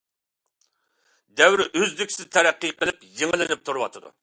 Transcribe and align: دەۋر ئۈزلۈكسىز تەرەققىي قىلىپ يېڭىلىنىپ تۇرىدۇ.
دەۋر 1.41 1.63
ئۈزلۈكسىز 1.67 2.33
تەرەققىي 2.39 2.75
قىلىپ 2.83 3.07
يېڭىلىنىپ 3.23 3.67
تۇرىدۇ. 3.71 4.15